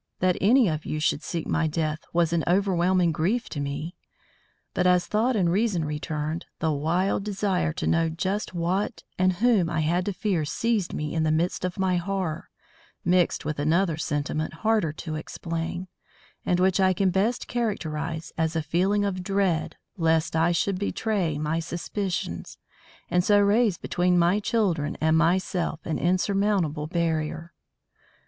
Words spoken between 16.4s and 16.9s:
and which